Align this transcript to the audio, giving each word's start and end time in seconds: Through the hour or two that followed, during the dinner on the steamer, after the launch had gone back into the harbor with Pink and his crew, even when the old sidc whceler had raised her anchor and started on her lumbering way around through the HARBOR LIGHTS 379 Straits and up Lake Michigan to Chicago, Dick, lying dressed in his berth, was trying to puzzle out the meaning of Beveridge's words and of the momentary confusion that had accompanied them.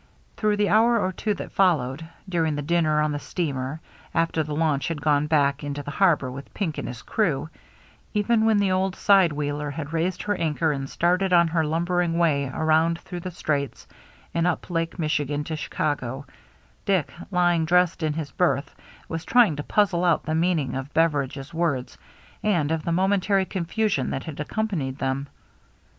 Through 0.35 0.57
the 0.57 0.69
hour 0.69 0.99
or 0.99 1.11
two 1.11 1.35
that 1.35 1.51
followed, 1.51 2.03
during 2.27 2.55
the 2.55 2.63
dinner 2.63 3.01
on 3.01 3.11
the 3.11 3.19
steamer, 3.19 3.81
after 4.15 4.41
the 4.41 4.55
launch 4.55 4.87
had 4.87 4.99
gone 4.99 5.27
back 5.27 5.63
into 5.63 5.83
the 5.83 5.91
harbor 5.91 6.31
with 6.31 6.55
Pink 6.55 6.79
and 6.79 6.87
his 6.87 7.03
crew, 7.03 7.51
even 8.15 8.43
when 8.43 8.57
the 8.57 8.71
old 8.71 8.95
sidc 8.95 9.31
whceler 9.31 9.69
had 9.71 9.93
raised 9.93 10.23
her 10.23 10.33
anchor 10.33 10.71
and 10.71 10.89
started 10.89 11.31
on 11.33 11.49
her 11.49 11.63
lumbering 11.63 12.17
way 12.17 12.49
around 12.51 12.97
through 13.01 13.19
the 13.19 13.29
HARBOR 13.29 13.59
LIGHTS 13.59 13.83
379 14.31 14.31
Straits 14.31 14.33
and 14.33 14.47
up 14.47 14.69
Lake 14.71 14.97
Michigan 14.97 15.43
to 15.43 15.55
Chicago, 15.55 16.25
Dick, 16.83 17.13
lying 17.29 17.63
dressed 17.65 18.01
in 18.01 18.13
his 18.13 18.31
berth, 18.31 18.73
was 19.07 19.23
trying 19.23 19.55
to 19.57 19.61
puzzle 19.63 20.03
out 20.03 20.23
the 20.23 20.33
meaning 20.33 20.73
of 20.73 20.91
Beveridge's 20.95 21.53
words 21.53 21.95
and 22.41 22.71
of 22.71 22.83
the 22.85 22.91
momentary 22.91 23.45
confusion 23.45 24.09
that 24.09 24.23
had 24.23 24.39
accompanied 24.39 24.97
them. 24.97 25.27